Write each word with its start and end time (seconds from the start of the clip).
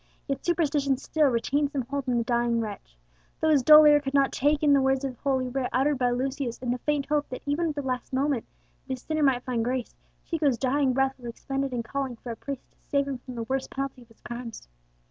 Yet 0.27 0.43
superstition 0.43 0.97
still 0.97 1.27
retained 1.27 1.69
some 1.73 1.83
hold 1.85 2.09
on 2.09 2.17
the 2.17 2.23
dying 2.23 2.59
wretch. 2.59 2.97
Though 3.39 3.51
his 3.51 3.61
dull 3.61 3.85
ear 3.85 3.99
could 4.01 4.15
not 4.15 4.31
take 4.31 4.63
in 4.63 4.73
the 4.73 4.81
words 4.81 5.03
of 5.05 5.15
Holy 5.19 5.47
Writ 5.47 5.69
uttered 5.71 5.99
by 5.99 6.09
Lucius 6.09 6.57
in 6.57 6.71
the 6.71 6.79
faint 6.79 7.05
hope 7.05 7.29
that 7.29 7.43
even 7.45 7.67
at 7.69 7.75
the 7.75 7.83
last 7.83 8.11
moment 8.11 8.45
the 8.87 8.95
sinner 8.95 9.21
might 9.21 9.43
find 9.43 9.63
grace, 9.63 9.93
Chico's 10.25 10.57
dying 10.57 10.93
breath 10.93 11.13
was 11.19 11.27
expended 11.29 11.71
in 11.71 11.83
calling 11.83 12.15
for 12.15 12.31
a 12.31 12.35
priest 12.35 12.71
to 12.71 12.77
save 12.89 13.07
him 13.07 13.19
from 13.19 13.35
the 13.35 13.43
worst 13.43 13.69
penalty 13.69 14.01
of 14.01 14.07
his 14.07 14.21
crimes! 14.21 14.67